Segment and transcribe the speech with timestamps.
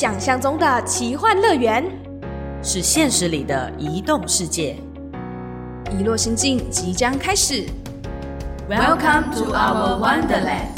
[0.00, 1.84] 想象中的奇幻乐园，
[2.62, 4.76] 是现实里的移动世界。
[5.90, 7.66] 遗落心境即将开始。
[8.70, 10.77] Welcome to our Wonderland.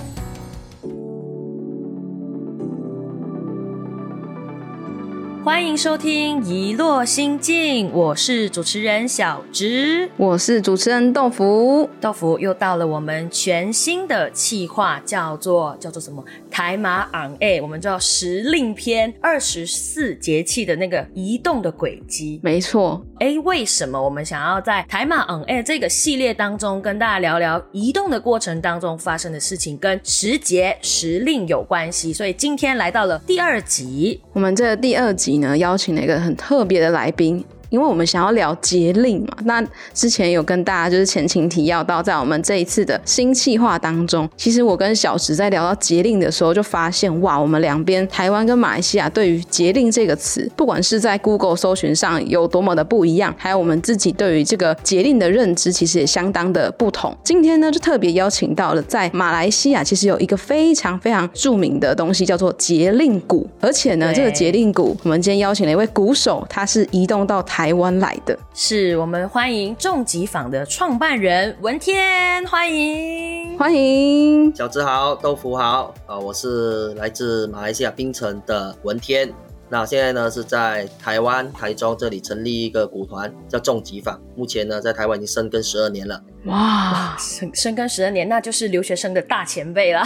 [5.51, 10.09] 欢迎收听《一落心境》，我是主持人小植。
[10.17, 11.91] 我是主持人豆腐。
[12.01, 16.25] 豆腐又到了我们全新的企划，叫做叫做什么？
[16.49, 22.39] 台马昂 A，我们叫时令篇，二十四节气的那个移动的轨迹。
[22.45, 32.13] 没错，哎，为什么我们想要在台马 on air 这个系列当中跟大家聊聊移动的过程当中发生的事情，跟时节时令有关系？
[32.13, 37.45] 所以今天来到了第二集，我们这第二集呢，邀请了一个很特别的来宾。
[37.71, 57.17] 因为我们想要聊节令嘛，那之前有跟大家就是前情提要到，在我们这一次的新计划当中，其实我跟小石在聊到节令的时候，就发现哇，我们两边台湾跟马来西亚对于节令这个词，不管是在 Google 搜寻上有多么的不一样，还有我们自己对于这个节令的认知，其实也相当的不同。
[57.23, 68.39] 今天呢，就特别邀请到了在马来西亚，其实有一个非常非常著名的东西，叫做节令鼓，而且呢，这个节令鼓，我们今天邀请了一位鼓手，他是移动到台湾来的。
[68.55, 73.57] 是我们欢迎重疾坊的创办人文天，欢迎。
[73.59, 76.19] 欢迎，小志好，豆腐好啊！
[76.19, 79.31] 我是来自马来西亚槟城的文天。
[79.71, 84.21] 那现在呢是在台湾台中这里成立一个股团，叫重疾坊。
[84.35, 86.21] 目前呢在台湾已经深耕十二年了。
[86.47, 90.03] 哇，深深耕十二年，那就是留学生的大前辈了。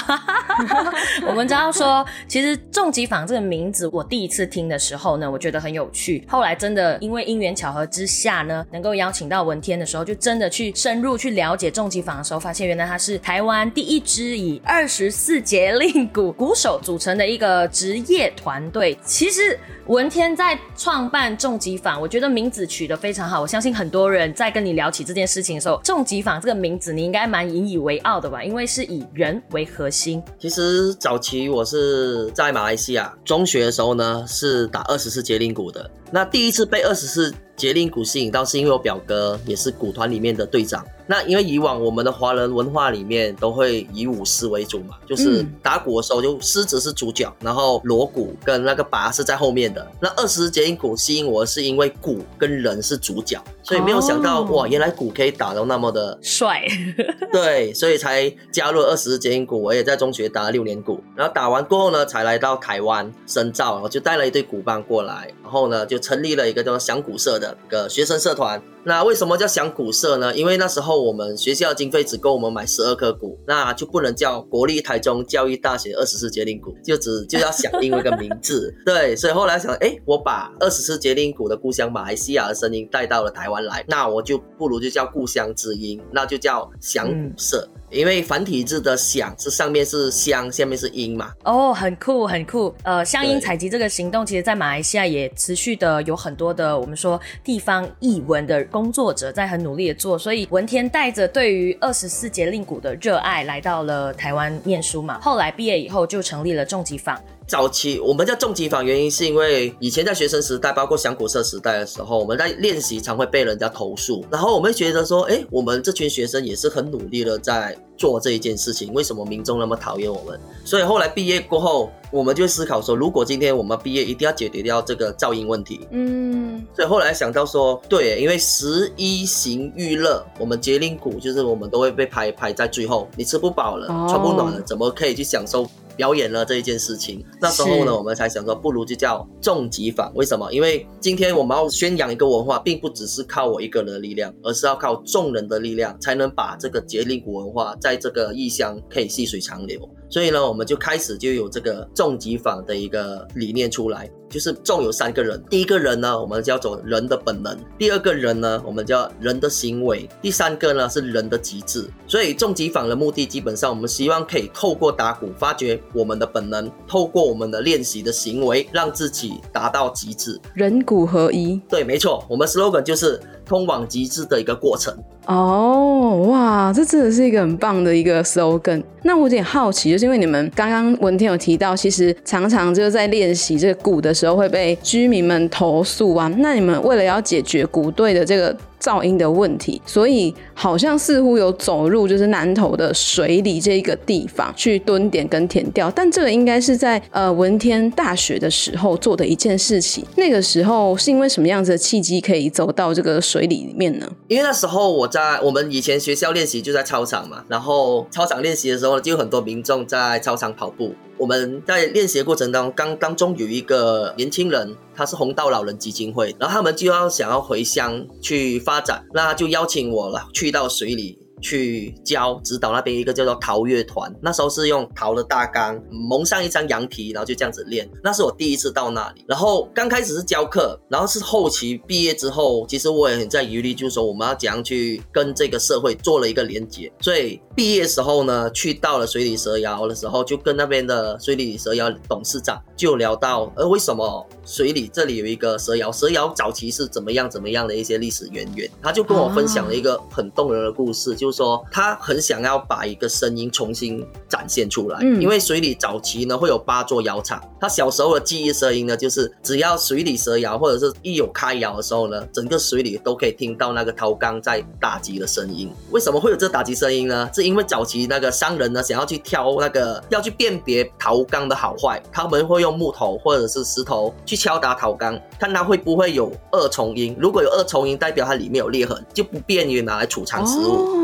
[1.27, 6.27] 我们知道说，其实重疾坊这个名字，我第一次听的时候呢，我觉得很有趣。
[6.29, 18.99] 后来真的因为因缘巧合之下呢，能够邀请到文天的时候，就真的去深入去了解重疾坊的时候，发现原来他是台湾第一支以二十四节令鼓鼓手组成的一个职业团队。
[19.05, 19.54] 其实
[19.87, 23.41] 文天在创办重疾坊，我觉得名字取得非常好。
[23.41, 28.43] 我相信很多人在跟你聊起这件事情的时候，重疾坊这个名字你应该蛮引以为傲的吧？
[28.43, 30.23] 因为是以人为核心。
[30.39, 35.91] 其实早期我是在马来西亚中学的时候呢，是打二十四节令鼓的。
[36.11, 40.85] 那第一次被二十四节令鼓吸引到，是因为我表哥也是鼓团里面的队长。
[41.07, 49.87] 那因为以往我们的华人文化里面都会以舞狮为主嘛，就是嗯打鼓的时候就狮子是主角，然后锣鼓跟那个拔是在后面的。
[50.01, 56.63] 那二十四节音鼓吸引我，是因为鼓跟人是主角，所以没有想到、哦哇，原来鼓可以打到那么的帅，
[57.33, 59.63] 对，所以才加入二十四节音鼓。
[59.63, 68.63] 我也在中学打了六年鼓，然后打完过后呢，才来到台湾深造，我就带了一堆鼓棒过来，然后呢，就成立了一个叫做响鼓社的一个学生社团。
[68.85, 70.35] 那为什么叫响鼓社呢？
[70.35, 78.75] 因为那时候我们学校经费只够我们买十二颗鼓，那就不能叫国立台中教育大学二十四节令鼓，就只就要想另外一个名字。
[78.85, 87.69] 对，所以后来想，哎，我把二十四节令鼓的故乡马来西亚的声音带到了台湾来，那我就不如就叫故乡之音，那就叫响鼓社。
[87.95, 91.33] 因为繁体字的“响”是上面是乡，下面是音嘛。
[91.45, 92.75] 哦，很酷，很酷。
[92.83, 100.19] 呃，乡音采集这个行动，其实在马来西亚也持续的有很多的我们说地方译文的工作者在很努力的做。
[100.19, 105.21] 所以文天带着对于二十四节令鼓的热爱来到了台湾念书嘛。
[105.21, 107.17] 后来毕业以后就成立了重疾坊。
[107.47, 120.41] 早期我们叫重疾房，原因是因为以前在学生时代，包括响鼓社时代的时候，我们在练习常会被人家投诉，然后我们会觉得说，哎，我们这群学生也是很努力的在做这一件事情，为什么民众那么讨厌我们？
[120.65, 125.87] 所以后来毕业过后，我们就思考说，如果今天我们毕业，一定要解决掉这个噪音问题。
[125.91, 137.25] 嗯，所以后来想到说，对，因为十一行娱乐，我们节令鼓就是我们都会被排排在最后，你吃不饱了，哦穿不暖了，怎么可以去享受表演了这一件事情？
[137.41, 140.13] 那时候呢，我们才想说，不如就叫重疾坊。
[140.15, 140.53] 为什么？
[140.53, 149.81] 因为今天我们要宣扬一个文化，并不只是靠我一个人的力量，而是要靠众人的力量，才能把这个节令古文化在这个异乡可以细水长流。
[150.11, 155.41] 所以呢，我们就开始就有这个重疾坊的一个理念出来，就是重有三个人。
[155.49, 161.89] 第一个人呢，我们叫做人的本能；第二个人呢，我们叫人的行为；第三个呢是人的极致。
[162.09, 170.41] 所以重疾坊的目的，基本上我们希望可以透过打鼓发掘我们的本能，透过我们的练习的行为，让自己达到极致。
[170.53, 171.61] 人骨合一。
[171.69, 174.95] 对，没错，我们 slogan 就是通往极致的一个过程。
[175.27, 178.83] 哦，哇，这真的是一个很棒的一个 slogan。
[179.03, 186.31] 那我有点好奇，就是因为你们刚刚文天有提到，其实常常就是在练习这个鼓的时候会被居民们投诉啊。
[186.39, 200.05] 那你们为了要解决鼓队的这个噪音的问题，所以好像似乎有走入就是南投的水里这一个地方去蹲点跟填钓，但这个应该是在呃文天大学的时候做的一件事情。
[200.17, 204.07] 那个时候是因为什么样子的契机可以走到这个水里面呢？
[204.29, 210.93] 因为那时候我在我们以前学校练习就在操场嘛，然后操场练习的时候就有很多民众在操场跑步。
[211.17, 221.19] 我们在练习的过程当中，刚当中有一个年轻人，他是红道老人基金会，然后他们就要想要回乡去发展，那就邀请我了，去到水里。
[221.41, 227.87] 去教指导那边一个叫做陶乐团，那时候是用陶的大缸蒙上一张羊皮，然后就这样子练。
[228.03, 236.91] 那是我第一次到那里，然后刚开始是教课，然后是后期毕业之后，其实我也很在疑虑，就是说我们要怎样去跟这个社会做了一个连接。
[237.01, 245.93] 所以毕业时候呢，去到了水里蛇窑的时候，就跟那边的水里蛇窑董事长就聊到，呃，为什么水里这里有一个蛇窑？
[245.93, 248.71] 蛇窑早期是怎么样怎么样的一些历史渊源？
[248.81, 251.24] 他就跟我分享了一个很动人的故事，就。
[251.33, 265.71] 说他很想要把一个声音重新展现出来，因为水里早期呢会有八座窑厂，他小时候的记忆声音呢，就是只要水里蛇窑或者是一有开窑的时候呢，整个水里都可以听到那个陶缸在打击的声音。
[265.91, 267.29] 为什么会有这打击声音呢？
[267.35, 277.17] 是因为早期那个商人呢想要去挑那个要去辨别陶缸的好坏，他们会用木头或者是石头去敲打陶缸，看它会不会有二重音。
[277.19, 281.04] 如果有二重音，代表它里面有裂痕，就不便于拿来储藏食物。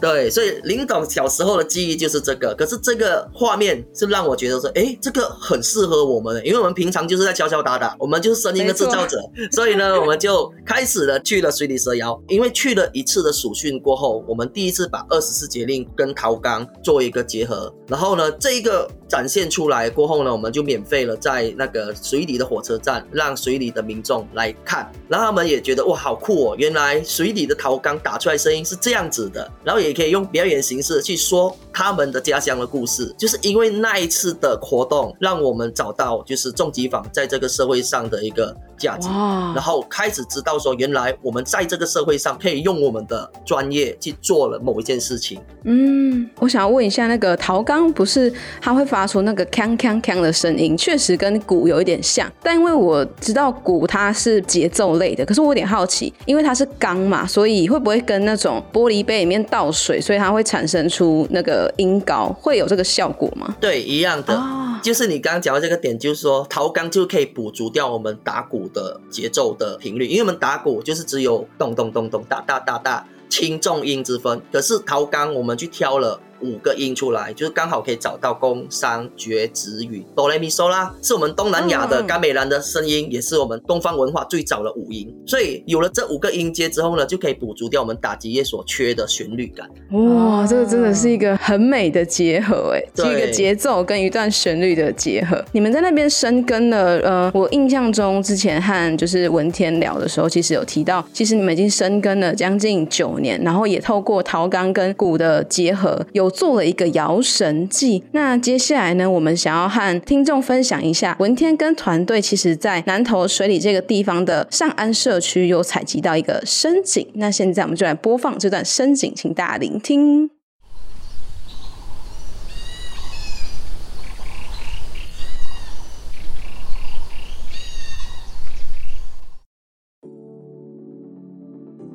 [0.00, 2.54] 对，所以林董小时候的记忆就是这个。
[2.54, 9.18] 可是这个画面是让我觉得说，哎，这个很适合我们，因为我们平常就是在敲敲打打，我们就是声音的制造者。
[9.52, 12.20] 所以呢，我们就开始了去了水里蛇窑。
[12.28, 17.72] 因为去了一次的暑训过后，我们第一次把二十四节令跟陶缸做一个结合。
[17.86, 24.90] 然后呢，这一个展现出来过后呢，我们就免费了在那个水里的火车站，让水里的民众来看。
[25.06, 26.56] 然后他们也觉得哇，好酷哦！
[26.56, 29.46] 原来水里的陶缸打出来声音是这样子的。
[29.62, 29.90] 然后也。
[30.00, 38.56] 可以用表演形式去说他们的家乡的故事，就是因为那一次的活动，让我们找到就是重疾坊在这个社会上的一个。
[38.80, 45.38] 价值，然后开始知道说，原来我们在这个社会上可以用我们的专业去做了某一件事情。
[45.64, 63.54] 嗯，我想要问一下，那个陶缸不是它会发出那个锵锵锵的声音，确实跟鼓有一点像，但因为我知道鼓它是节奏类的，可是我有点好奇，因为它是钢嘛，所以会不会跟那种玻璃杯里面倒水，所以它会产生出那个音高，会有这个效果吗？
[63.60, 64.40] 对，一样的，
[64.82, 68.60] 就是你刚刚讲到这个点，就是说陶缸就可以补足掉我们打鼓。
[68.72, 76.20] 的节奏的频率，因为我们打鼓就是只有咚咚咚咚哒哒哒哒轻重音之分，可是陶缸我们去挑了。
[76.42, 85.14] 五个音出来，就是刚好可以找到宫商角徵羽哆来咪嗦啦，是我们东南亚的甘美兰的声音，也是我们东方文化最早的五音。
[85.26, 89.68] 所以有了这五个音阶之后呢，就可以补足掉我们打击乐所缺的旋律感。
[89.90, 95.44] 哇，这个真的是一个很美的结合，哎，是一个节奏跟一段旋律的结合。
[95.52, 106.29] 你们在那边生根了，呃，我印象中之前和就是文天聊的时候，其实有提到，其实你们已经生根了将近九年，然后也透过陶钢跟鼓的结合有。
[106.30, 108.04] 做了一个摇神记。
[108.12, 117.06] 那接下来呢，我们想要和听众分享一下，文天跟团队其实在南投水里这个地方的上安社区有采集到一个深井。
[117.14, 120.30] 那现在我们就来播放这段深井，请大家聆听。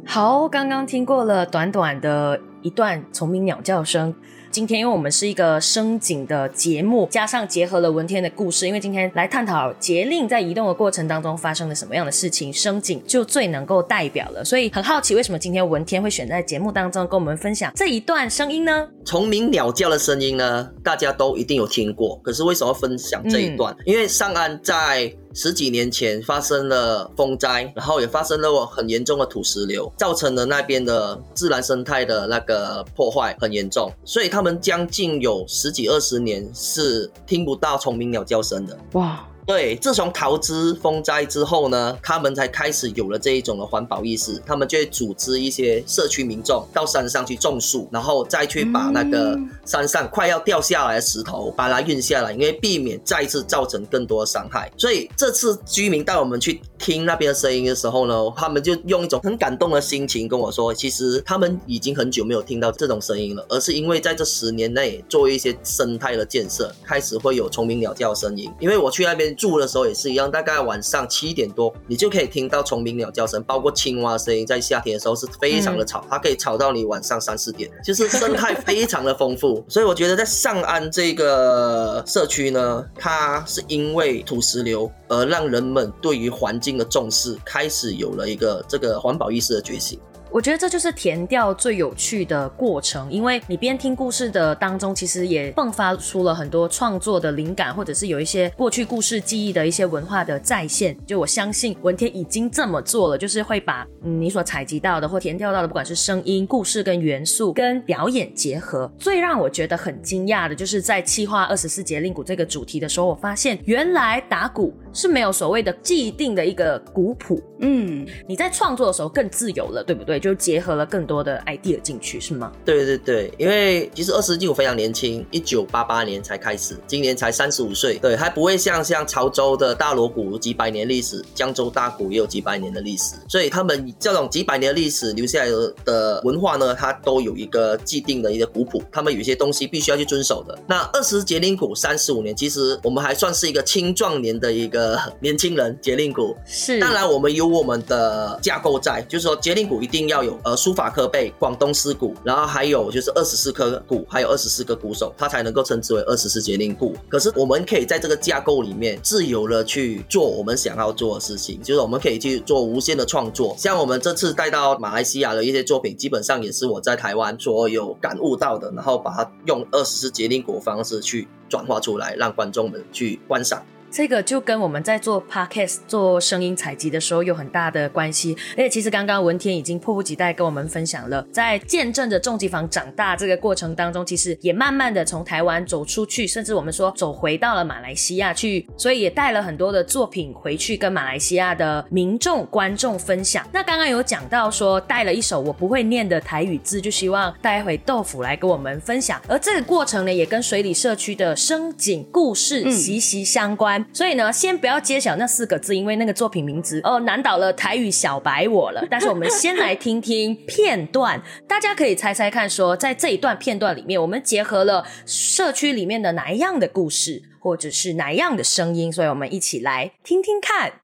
[0.07, 4.15] 好，刚刚听过了短短的一段虫鸣鸟叫声。
[4.55, 14.45] 今天因为我们是一个声景的节目，加上结合了文天的故事，因为今天来探讨节令在移动的过程当中发生了什么样的事情，声景就最能够代表了。
[14.45, 18.87] 所以很好奇，为什么今天文天会选在节目当中跟我们分享这一段声音呢？
[19.05, 23.75] 虫鸣鸟叫的声音呢，大家都一定有听过，可是为什么要分享这一段？
[23.85, 25.15] 因为上岸在。
[25.37, 38.77] 十几年前发生了风灾，然后也发生了很严重的土石流，造成了那边的自然生态的那个破坏很严重，所以他们将近有十几二十年是听不到虫鸣鸟叫声的。
[38.93, 39.27] 哇！
[39.45, 44.41] 对，自从桃枝风灾之后呢，他们才开始有了这一种的环保意识。
[44.43, 54.71] 他们就会组织一些社区民众到山上去种树，然后再去把那个山上快要掉下来的石头把它运下来，因为避免再次造成更多的伤害。
[54.77, 68.51] 所以这次居民带我们去听那边的声音的时候呢，他们就用一种很感动的心情跟我说，其实他们已经很久没有听到这种声音了，而是因为在这十年内做一些生态的建设，开始会有虫鸣鸟叫的声音。
[68.59, 69.34] 因为我去那边。
[69.35, 79.63] 边住的时候也是一样，大概晚上七点多，你就可以听到虫鸣鸟叫声，包括青蛙声音，在夏天的时候是非常的吵，它可以吵到你晚上三四点，就是生态非常的丰富。
[79.67, 89.99] 所以我觉得在上岸这个社区呢，它是因为土石流而让人们对于环境的重视，开始有了一个这个环保意识的觉醒。
[90.35, 100.93] 我觉得这就是填调最有趣的过程，因为你边听故事的当中，其实也迸发出了很多创作的灵感，或者是有一些过去故事记忆的一些文化的再现。
[101.05, 108.91] 就我相信文天已经这么做了，就是会把你所采集到的或填调到的，不管是声音、故事跟元素跟表演结合。
[108.99, 117.41] 最让我觉得很惊讶的就是在气化二十四节令鼓这个主题的时候，我发现原来打鼓是没有所谓的既定的一个鼓谱。
[117.61, 120.19] 嗯，你在创作的时候更自由了，对不对？
[120.25, 122.51] 就结合了更多的 idea 进去，是吗？
[122.65, 135.51] 对对对，因为其实二十世纪我非常年轻，一九八八年才开始，今年才三十五岁，对，还不会像像潮州的大锣鼓几百年历史，江州大鼓也有几百年的历史，所以他们这种几百年的历史留下来
[135.85, 140.57] 的文化呢，它都有一个既定的一个古谱，他们有些东西必须要去遵守的。
[140.67, 150.55] 那二十节令鼓三十五年，其实我们还算是一个青壮年的一个年轻人，节令鼓是，当然我们有我们的架构在，就是说节令鼓一定要要有呃。
[150.65, 156.95] 书法科背、广东丝鼓，然后还有就是二十四颗鼓，还有二十四个鼓手，它才能够称之为二十四节令鼓。
[157.07, 163.53] 可是我们可以在这个架构里面自由的去做我们想要做的事情，就是我们可以去做无限的创作。
[163.59, 173.61] 像我们这次带到马来西亚的一些作品，基本上也是我在台湾所有感悟到的，然后把它用二十四节令鼓方式去转化出来，让观众们去观赏。
[173.95, 193.47] 这个就跟我们在做 podcast 做声音采集的时候有很大的关系，而且其实刚刚文天已经迫不及待跟我们分享了，在见证着重疾房长大这个过程当中，其实也慢慢的从台湾走出去，甚至我们说走回到了马来西亚去，所以也带了很多的作品回去跟马来西亚的民众观众分享。
[193.53, 203.84] 那刚刚有讲到说带了一首我不会念的台语字，就希望带回豆腐来跟我们分享，而这个过程呢，也跟水里社区的生景故事息息相关。
[203.93, 208.85] 所以呢，先不要揭晓那四个字，因为那个作品名字哦难倒了台语小白我了。
[208.89, 220.81] 但是我们先来听听片段，大家可以猜猜看，说在这一段片段里面，我们结合了社区里面的哪一样的故事，或者是哪一样的声音，所以我们一起来听听看。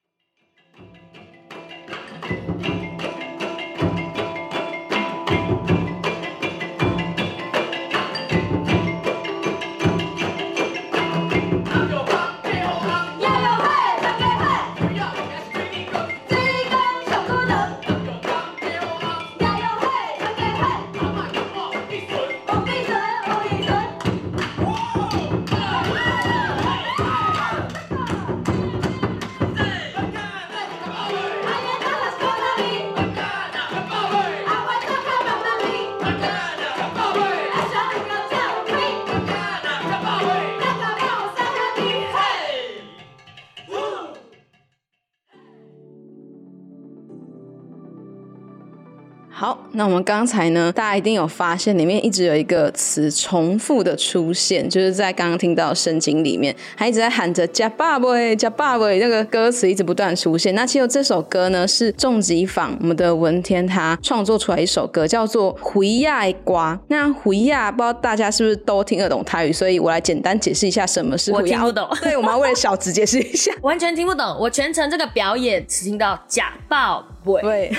[49.82, 60.54] 那我们刚才呢，大家一定有发现，里面一直有一个词重复的出现，就是在刚刚听到圣经里面，还一直在喊着“加爸喂，加爸喂”，那个歌词一直不断出现。
[60.54, 66.76] 那其实这首歌呢，是重疾坊我们的文天他创作出来一首歌，叫做《回亚瓜》。
[66.90, 71.32] 那回亚不知道大家是不是都听得懂泰语，所以我来简单解释一下什么是。
[71.32, 71.90] 我听不懂。
[72.04, 74.38] 对，我们要为了小直解释一下， 完全听不懂。
[74.40, 77.04] 我全程这个表演只听到“假爆”。
[77.24, 77.72] 对，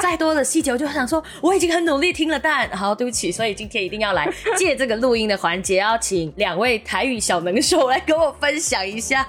[0.00, 9.26] 再多的细节，我就想说，我已经很努力听了，但好，对不起，所以今天一定要来借这个录音的环节，要请两位台语小能手来跟我分享一下。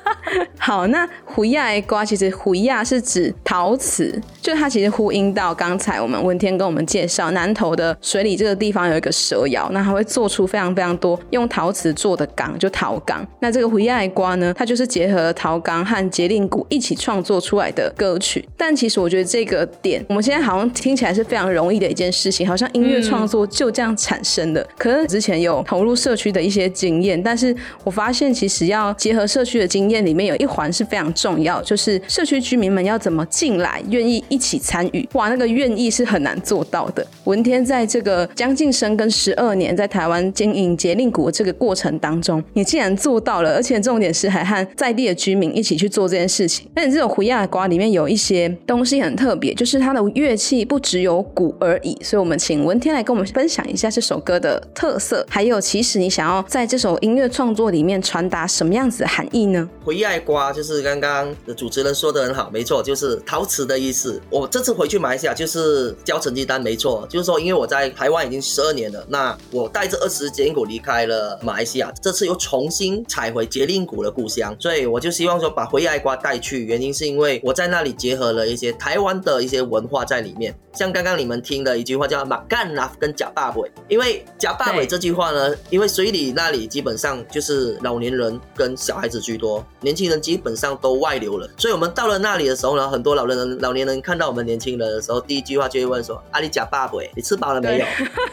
[0.58, 13.26] 好，那胡亚瓜其实胡亚是指陶瓷，就它其实呼应到刚才我们文天跟我们介绍南投的水里这个地方有一个蛇窑，那它会做出非常非常多用陶瓷做的缸，就陶缸。
[13.40, 24.64] 那这个胡亚瓜呢，它就是结合陶缸和节令鼓一起创作出来的歌曲，但其实我觉得这个点，我们现在好像听起来是非常容易的一件事情，好像音乐创作就这样产生的。
[24.78, 35.08] 可是之前有投入社区的一些经验，但是我发现其实要结合社区的经验，里面有一环是非常重要，就是社区居民们要怎么进来，愿意一一起参与。
[35.12, 37.06] 哇，那个愿意是很难做到的。
[37.22, 46.68] 文天在这个将近生跟十二年，在台湾经营节令谷这个过程当中，你竟然做到了，而且重点是还和在地的居民一起去做这件事情。
[46.74, 51.96] 那你这种胡亚瓜里面有一些东西很特别，就是它的乐器不只有鼓而已。
[52.02, 59.68] 所以我们请文天来跟我们分享一下这首歌的特色，还有其实你想要在这首音乐创作里面传达什么样子的含义呢？
[59.84, 64.20] 回爱瓜就是刚刚的主持人说的很好，没错，就是陶瓷的意思。
[64.30, 97.86] 我这次回去马来西亚就是交成绩单，没错，就是说因为我在台湾已经十二年了，那我带着二十节令鼓离开了马来西亚，这次又重新踩回节令鼓的故乡，所以我就希望说把回爱瓜带去，原因是因为我在那里结合了一些台湾的一些文化在里面，像刚刚你们听的一句话叫“马干拉”跟“假爸尾”，因为“假爸尾”这句话呢，因为水里那里基本上就是老年人跟小孩子居多，年轻人基本上都外流了，所以我们到了那里的时候呢，很多老年人、老年人看到我们年轻人的时候，第一句话就会问说：“阿里假爸尾，你吃饱了没有？”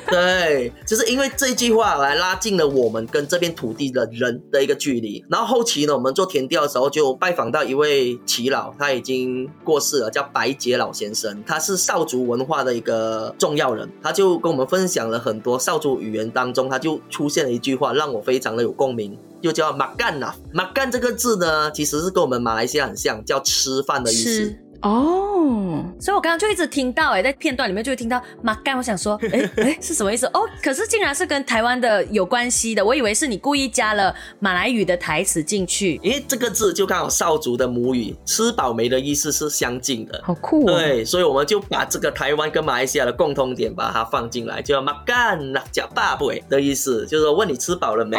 [0.07, 5.23] 对，就是因为这一句话来拉近了我们跟这片土地的人的一个距离。
[5.29, 19.17] 然后后期呢，我们做田调的时候就拜访到一位耆老，他已经过世了，叫白杰老先生，他是少族文化的一个重要人，他就跟我们分享了很多少族语言当中，他就出现了一句话，让我非常的有共鸣。
[19.41, 24.55] 就叫马干呐，马干这个字呢，其实是跟我们马来西亚很像，叫吃饭的意思。
[24.81, 30.25] 哦，所以我刚刚就一直听到，哎，在片段里面就会听到马干，我想说，哎 哎，是什么意思？
[30.27, 35.99] 哦，可是竟然是跟台湾的有关系的，我以为是你故意加了马来语的台词进去。
[36.01, 40.65] 因为这个字就刚好少族的母语“吃饱没”的意思是相近的，好酷。
[40.65, 48.17] 对，所以我们就把这个台湾跟马来西亚的共通点把它放进来，叫马干呐，叫爸爸的意思，就是说问你吃饱了没。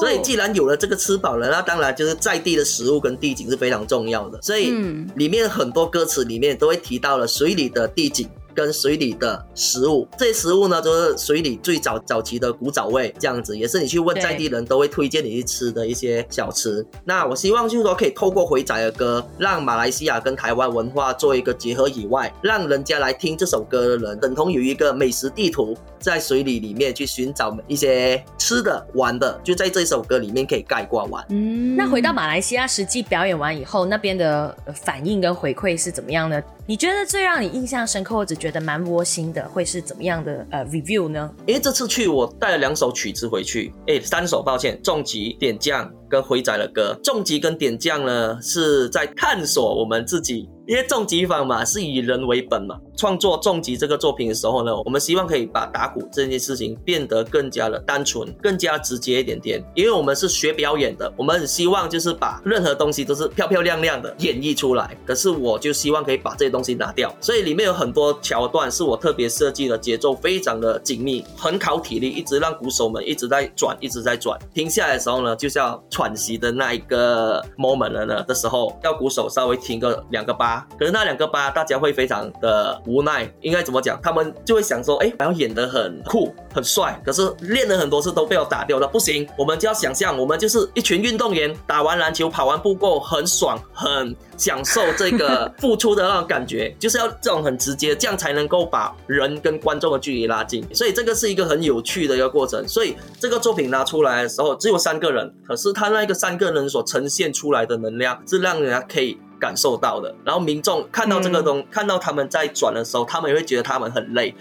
[0.00, 4.40] 所以，既然有了这个吃饱了，那当然就是在地的食物跟地景是非常重要的。
[4.42, 4.70] 所以，
[5.16, 8.28] 里面很多歌词里面都会提到了水里的地景。
[8.54, 16.84] 跟水里的食物，这些食物呢，都是水里最早早期的古早味，这样子也是你去问在地人都会推荐你去吃的一些小吃。
[17.04, 31.24] 那我希望就是说，可以透过回仔的歌，让马来西亚跟台湾文化做一个结合以外，让人家来听这首歌的人，等同有一个美食地图，在水里里面去寻找一些吃的、玩的，就在这首歌里面可以概括完。
[31.30, 36.42] 嗯，那回到马来西亚实际表演完以后，那边的反应跟回馈是怎么样呢？
[36.64, 41.28] 你觉得最让你印象深刻或者觉得蛮窝心的，会是怎么样的呃 review 呢？
[41.44, 45.90] 因为这次去我带了两首曲子回去，哎，三首，抱歉，重疾点将。
[46.12, 52.78] 跟回仔的歌，重疾跟点将呢，是在探索我们自己，因为重疾坊嘛是以人为本嘛。
[52.96, 59.62] 创作重疾这个作品的时候呢，我们希望可以把打鼓这件事情变得更加的单纯，更加直接一点点。
[59.74, 64.96] 因为我们是学表演的，我们很希望就是把任何东西都是漂漂亮亮的演绎出来。
[65.04, 74.38] 可是我就希望可以把这些东西拿掉，所以里面有很多桥段是我特别设计的，节奏非常的紧密，很考体力，一直让鼓手们一直在转，一直在转。
[74.54, 75.82] 停下来的时候呢，就是要。
[75.90, 84.00] 喘息的那一个 moment 了呢的时候，要鼓手稍微停个两个八，可是那两个八大家会非常的无奈，应该怎么讲？
[84.02, 102.66] 他们就会想说，哎，我要演得很酷很帅，可是练了很多次都被我打掉了，不行，我们就要想象，我们就是一群运动员，打完篮球跑完步过很爽，很享受这个付出的那种感觉，就是要这种很直接，这样才能够把人跟观众的距离拉近，所以这个是一个很有趣的一个过程。
[102.66, 105.92] 所以这个作品拿出来的时候只有三个人，可是他。
[105.92, 114.32] 那个三个人所呈现出来的能量是让人家可以感受到的，然后民众看到这个东，看到他们在转的时候，他们也会觉得他们很累，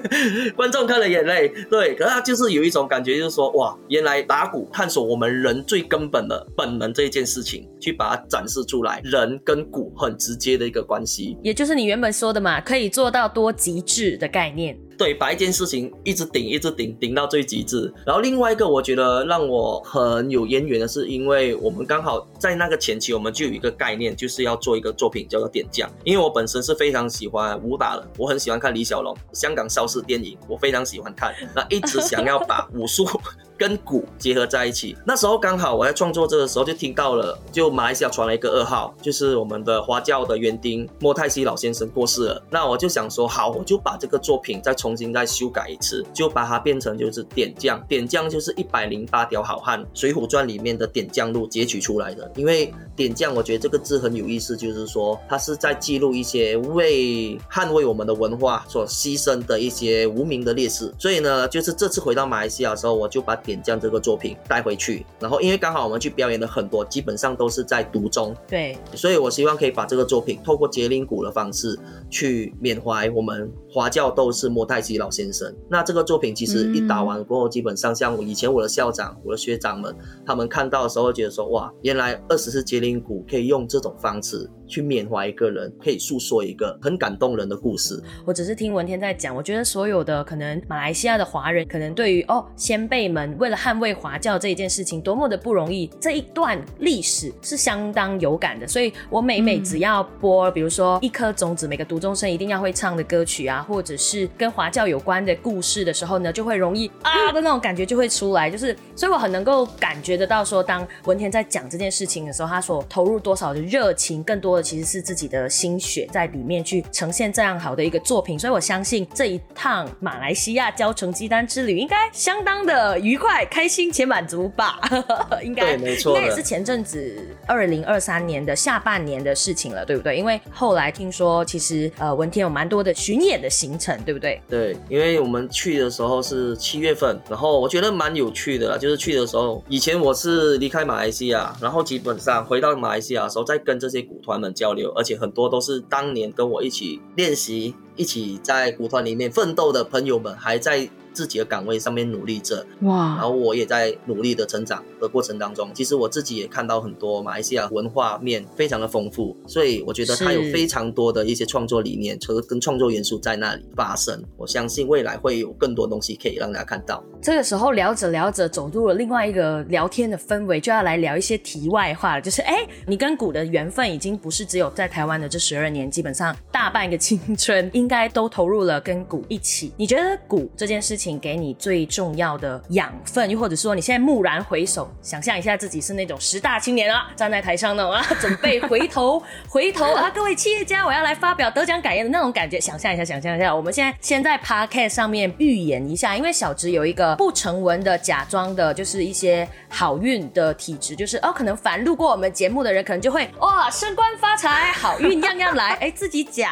[0.54, 14.78] 观众看了也累，对，可是他就是有一种感觉，就是说哇，原来打鼓探索我们人最根本的本能这一件事情，去把它展示出来，人跟鼓很直接的一个关系，也就是你原本说的嘛，可以做到多极致的概念。
[15.00, 17.90] 对，把一件事情一直顶，一直顶，顶到最极致。
[18.04, 25.90] 然后另外一个，我觉得让我很有渊源的是，因为我们刚好在那个前期，我们就有一个概念，就是要做一个作品叫做点将。
[26.04, 33.08] 因为我本身是非常喜欢武打的，我很喜欢看李小龙香港邵氏电影，我非常喜欢看，那一直想要把武术。
[33.60, 42.42] 跟鼓结合在一起，那时候刚好我在创作这个时候就听到了，就马来西亚传了一个噩耗，就是我们的花教的园丁莫泰西老先生过世了。
[42.48, 52.32] 那我就想说，好，我就把这个作品再重新再修改一次，就把它变成就是点将，点将就是一百零八条好汉，《水浒传》里面的点将录截取出来的。
[52.36, 60.90] 因为点将，我觉得这个字很有意思，就是说它是在记录一些为捍卫我们的文化所牺牲的一些无名的烈士。
[60.98, 63.38] 所以呢，就是这次回到马来西亚的时候，我就把。
[63.50, 65.04] 点将这个作品带回去。
[65.18, 75.54] 然后因为刚好我们去表演的很多，基本上都是在独中，对，所以我希望可以把这个作品透过节令鼓的方式去缅怀我们华教斗士莫泰基老先生。
[75.68, 88.00] 那这个作品其实一打完过后，基本上像我以前我的校长、我的学长们，他们看到的时候觉得说，哇，原来二十四节令鼓可以用这种方式去缅怀一个人，可以诉说一个很感动人的故事。
[88.24, 98.66] 我只是听文天在讲，我觉得所有的可能马来西亚的华人，可能对于哦先辈们为了捍卫华教这一件事情多么的不容易，这一段历史是相当有感的。
[98.68, 108.50] 所以我每每只要播，比如说一颗种子，每个读中生一定要会唱的歌曲啊，或者是跟华教有关的故事的时候呢，就会容易啊的 那种感觉就会出来。
[108.50, 118.38] 就是，所以我很能够感觉得到，说当文天在讲这件事情的时候，他所投入多少的热情，更多的其实是自己的心血在里面去呈现这样好的一个作品。
[118.38, 124.78] 所以我相信这一趟马来西亚教成绩单之旅应该相当的愉快、开心且满足吧？
[125.42, 130.16] 应该没错，应该也是前阵子二零二三年的下半年的事情了，对不对？
[130.16, 134.40] 因为后来听说，其实呃文天有蛮多的巡演的行程，对不对？
[134.48, 147.74] 对，因为我们去的时候是七月份，然后我觉得蛮有趣的，就是去的时候，以前我是离开马来西亚，然后基本上回到马来西亚的时候，再跟这些鼓团们交流，而且很多都是当年跟我一起练习。
[147.96, 150.88] 一起在鼓团里面奋斗的朋友们还在。
[151.12, 153.16] 自己的岗位上面努力着，哇！
[153.16, 164.22] 然后我也在努力的成长的过程当中，其实我自己也看到很多马来西亚文化面非常的丰富，所以我觉得它有非常多的一些创作理念和跟创作元素在那里发生。
[164.36, 167.02] 我相信未来会有更多东西可以让大家看到。
[167.22, 172.20] 这个时候聊着聊着，走入了另外一个聊天的氛围，就要来聊一些题外话了。
[172.20, 179.72] 就是哎，你跟鼓的缘分已经不是只有在台湾的这十二年，基本上大半个青春应该都投入了跟鼓一起。
[179.76, 181.20] 你觉得鼓这件事情？
[181.20, 206.50] 给你最重要的养分，又或者说你现在蓦然回首，想象一下自己是那种十大青年啊，站在台上呢啊，准备回头 回头啊，各位企业家，我要来发表得奖感言的那种感觉，想象一下，想象一下，我们现在先在 podcast 上面预演一下，因为小直有一个不成文的假装的，就是一些好运的体质，就是哦，可能凡路过我们节目的人，可能就会哇，升官发财，好运样样来，哎，自己讲。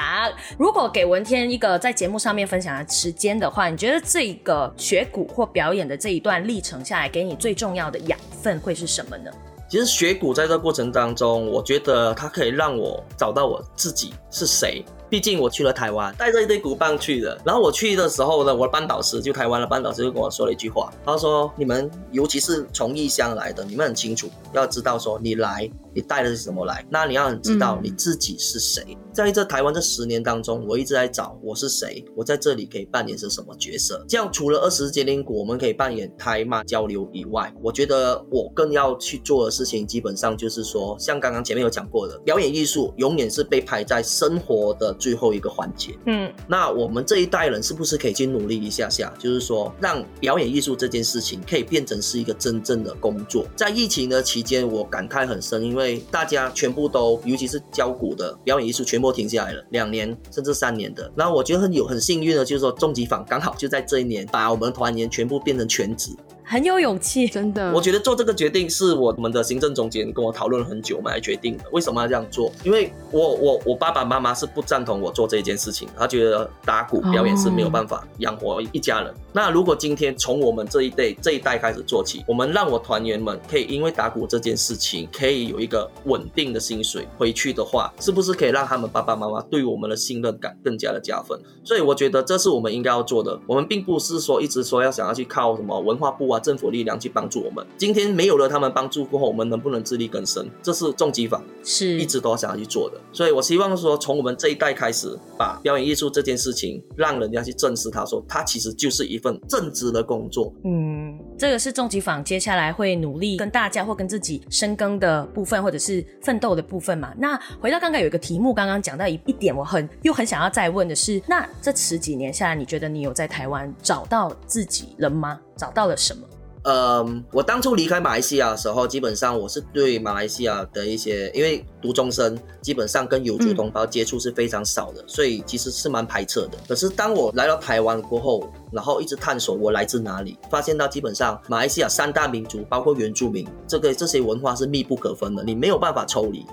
[0.58, 4.72] 如果给文天一个在节目上面分享的时间的话，你觉得这个？
[4.76, 9.30] 学鼓或表演的这一段历程下来，给你最重要的养分会是什么呢？
[9.68, 14.82] 其实学鼓在这过程当中，我觉得它可以让我找到我自己是谁。
[15.08, 17.40] 毕竟我去了台湾，带着一堆鼓棒去的。
[17.44, 26.86] 然后我去的时候呢，我的班导师就台湾的班导师就跟我说了一句话，他说：“你们尤其是从异乡来的，你们很清楚，要知道说你来。”你带的是什么来？
[26.88, 28.96] 那你要很知道你自己是谁。
[29.12, 34.04] 在这台湾这十年当中，我一直在找我是谁，我在这里可以扮演是什么角色。
[34.08, 45.96] 这样除了二十节灵鼓我们可以扮演台马交流以外，我觉得我更要去做的事情，基本上就是说，像刚刚前面有讲过的，表演艺术永远是被排在生活的最后一个环节。
[46.06, 53.46] 嗯，那我们这一代人是不是可以去努力一下下，就是说让表演艺术这件事情可以变成是一个真正的工作？
[53.56, 61.10] 在疫情的期间，我感慨很深，因为大家全部都，尤其是教鼓的表演艺术，全部停下来了，两年甚至三年的。
[61.14, 66.10] 然后我觉得很有很幸运的，就是说重疾坊刚好就在这一年，把我们团员全部变成全职。
[66.50, 67.70] 很有勇气，真的。
[67.74, 71.64] 我觉得做这个决定是我们的行政总监跟我讨论了很久，我们来决定的。
[71.72, 72.50] 为什么要这样做？
[72.64, 79.14] 因为我我我爸爸妈妈是不赞同我做这件事情，他觉得打鼓表演是没有办法养活一家人。
[79.32, 91.38] 那如果今天从我们这一代这一代开始做起，我们让我团员们可以因为打鼓这件事情可以有一个稳定的薪水回去的话，是不是可以让他们爸爸妈妈对我们的信任感更加的加分？
[91.62, 93.38] 所以我觉得这是我们应该要做的。
[93.46, 96.38] 我们并不是说一直说要想要去靠什么文化部啊。
[96.48, 97.66] 政府力量去帮助我们。
[97.76, 100.48] 今天没有了他们帮助过后，我们能不能自力更生？
[100.62, 102.98] 这是重疾坊是一直都想要去做的。
[103.12, 110.52] 所以我希望说，从我们这一代开始，把表演艺术这件事情，让人家去正视它，说它其实就是一份正直的工作。
[110.64, 117.12] 嗯，这个是重疾坊接下来会努力跟大家或跟自己深耕的部分，或者是奋斗的部分嘛。
[117.18, 125.40] 那回到刚刚有一个题目，刚刚讲到一一点，我很又很想要再问的是，那这十几年下来，你觉得你有在台湾找到自己了吗？
[125.56, 126.22] 找到了什么？
[126.64, 136.58] 嗯，我当初离开马来西亚的时候，基本上我是对马来西亚的一些，因为读中生基本上跟有族同胞接触是非常少的，所以其实是蛮排斥的。
[136.68, 146.44] 可是当我来到台湾过后，然后一直探索我来自哪里，发现到基本上马来西亚三大民族，包括原住民，这个这些文化是密不可分的，你没有办法抽离。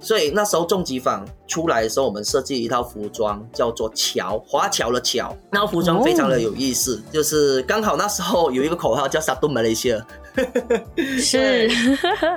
[0.00, 5.36] 所以那时候重疾坊出来的时候，我们设计一套服装，叫做桥，华侨的桥。
[5.52, 10.06] 那套服装非常的有意思，就是刚好那时候有一个口号叫“沙顿马来西亚”，
[11.20, 11.70] 是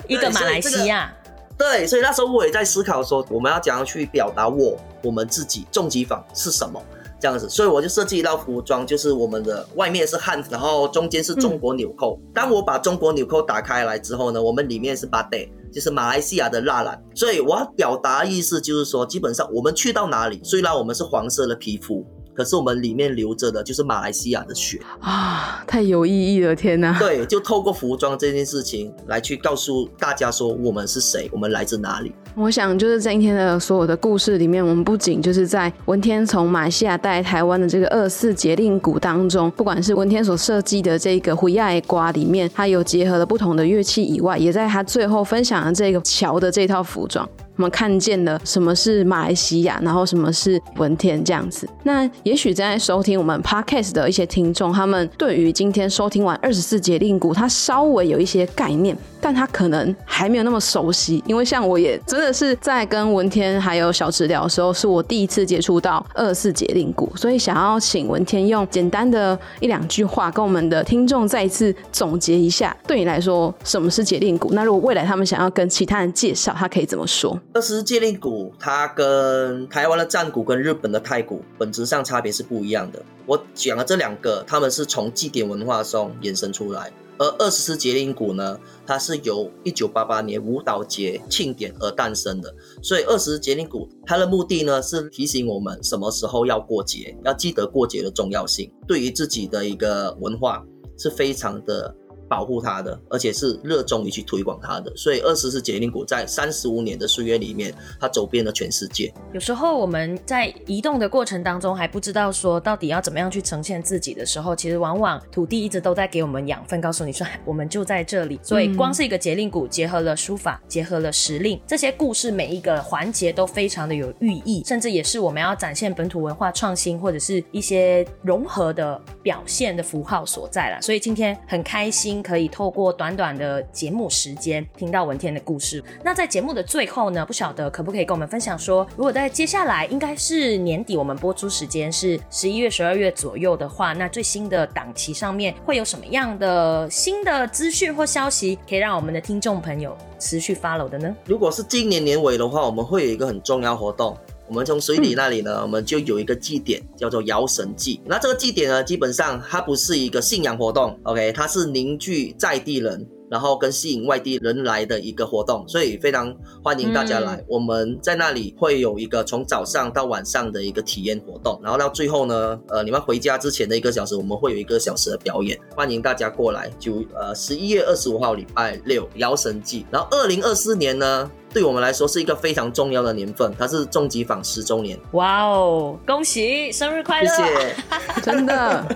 [0.08, 1.12] 一个马来西亚。
[1.58, 6.82] 对，所以那时候我也在思考说，我们要怎样去表达我我们自己重疾坊是什么
[7.20, 12.20] 这样子，所以我就设计一套服装，就是我们的外面是汉，然后中间是中国纽扣。
[12.34, 15.38] 当我把中国纽扣打开来之后呢，我们里面是巴德，
[15.74, 17.04] 就是马来西亚的纳兰。
[17.16, 22.06] 所以我要表达意思就是说，基本上我们去到哪里，虽然我们是黄色的皮肤。
[22.34, 26.56] 可是我们里面流着的就是马来西亚的血啊，太有意义了！
[26.56, 32.12] 天哪，对，就透过服装这件事情来去告诉大家说我们是谁，我们来自哪里。
[32.36, 47.30] 我想就是今天的所有的故事里面，我们不仅就是在文天从马来西亚带台湾的这个二四节令鼓当中，不管是文天所设计的这个胡亚瓜里面，它有结合了不同的乐器以外，也在他最后分享的这个桥的这套服装。
[47.56, 51.68] 我们看见了什么是马来西亚，然后什么是文天这样子。
[51.84, 58.98] 那也许正在收听我们 podcast 的一些听众，他们对于今天收听完二十四节令鼓，他稍微有一些概念。
[59.26, 74.50] 但他可能还没有那么熟悉，因为像我也真的是在跟文天还有小池聊的时候，是我第一次接触到二四节令鼓，所以想要请文天用简单的一两句话跟我们的听众再一次总结一下，对你来说什么是节令鼓？
[74.52, 77.40] 那如果未来他们想要跟其他人介绍，他可以怎么说？
[77.54, 83.00] 二四节令鼓它跟台湾的战鼓跟日本的太鼓本质上差别是不一样的。
[83.28, 86.92] 我讲的这两个，他们是从祭典文化中衍生出来。
[87.20, 92.52] 而二十四节令鼓呢，它是由一九八八年舞蹈节庆典而诞生的。
[92.82, 98.72] 所以二十四节令鼓它的目的呢，是提醒我们什么时候要过节，要记得过节的重要性。
[98.88, 100.66] 对于自己的一个文化
[100.98, 101.96] 是非常的。
[102.34, 109.14] 保护它的，而且是热衷于去推广它的，所以二十四节令鼓在三十五年的岁月里面，它走遍了全世界。
[109.36, 118.40] 有时候我们在移动的过程当中还不知道说到底要怎么样去呈现自己的时候，其实往往土地一直都在给我们养分，告诉你说我们就在这里。
[118.42, 130.82] 所以光是一个节令鼓，结合了书法，结合了时令，这些故事每一个环节都非常的有寓意，甚至也是我们要展现本土文化创新或者是一些融合的表现的符号所在了。
[130.82, 132.23] 所以今天很开心。
[132.24, 135.84] 可以透过短短的节目时间听到文天的故事。
[136.04, 151.14] 那在节目的最后呢，不晓得可不可以跟我们分享说，如果在接下来应该是年底，我们播出时间是十一月、十二月左右的话，那最新的档期上面会有什么样的新的资讯或消息，可以让我们的听众朋友持续 follow 的呢？
[151.26, 154.16] 如果是今年年尾的话，我们会有一个很重要活动。
[154.48, 158.02] 我们从水里那里呢，我们就有一个祭典，叫做摇神祭。
[158.06, 163.08] 那这个祭典呢，基本上它不是一个信仰活动，OK，它是凝聚在地人。
[163.34, 166.32] 然后跟吸引外地人来的一个活动，所以非常
[166.64, 167.44] 欢迎大家来。
[167.48, 176.70] 我们在那里会有一个从早上到晚上的一个体验活动，然后到最后呢，呃，你们回家之前的一个小时，我们会有一个小时的表演，欢迎大家过来。
[176.78, 179.84] 就呃十一月二十五号礼拜六，摇神记。
[179.90, 184.96] 然后二零二四年呢，对我们来说是一个非常重要的年份，它是重疾坊十周年。
[185.14, 187.36] 哇哦，恭喜生日快乐！
[187.36, 187.76] 谢谢，
[188.22, 188.96] 真的。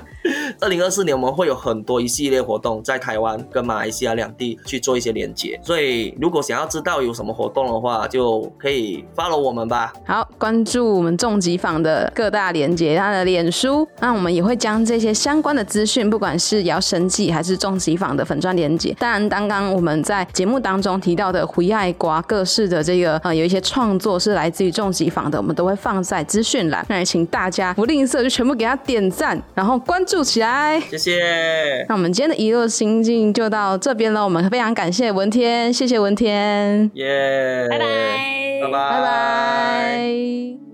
[0.59, 9.91] 二零二四年我们会有很多一系列活动，在台湾跟马来西亚两地去做一些连接，所以如果想要知道有什么活动的话，就可以 follow 我们吧。
[10.05, 30.17] 好，关注我们重疾坊的各大连接，它的脸书，那我们也会将这些相关的资讯，不管是摇神记还是重疾坊的粉砖连接，当然刚刚我们在节目当中提到的胡爱瓜各式的这个呃有一些创作是来自于重疾坊的，我们都会放在资讯栏，那也请大家不吝啬就全部给他点赞，然后关注。
[30.27, 30.46] 起来，
[30.89, 31.85] 谢谢。
[31.87, 34.23] 那我们今天的一路心境就到这边了。
[34.23, 37.85] 我们非常感谢文天，谢谢文天，耶，拜拜，
[38.61, 40.66] 拜拜，拜拜。